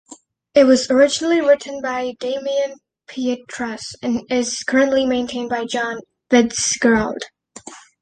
It 0.55 0.63
was 0.63 0.89
originally 0.89 1.41
written 1.41 1.79
by 1.79 2.15
Damian 2.19 2.77
Pietras, 3.07 3.83
and 4.01 4.21
is 4.31 4.63
currently 4.63 5.05
maintained 5.05 5.51
by 5.51 5.65
John 5.65 5.99
Fitzgerald. 6.31 7.21